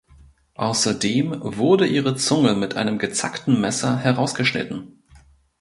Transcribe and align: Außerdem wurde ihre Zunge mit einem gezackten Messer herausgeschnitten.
Außerdem 0.55 1.41
wurde 1.43 1.85
ihre 1.85 2.15
Zunge 2.15 2.55
mit 2.55 2.75
einem 2.75 2.97
gezackten 2.97 3.61
Messer 3.61 3.97
herausgeschnitten. 3.99 5.03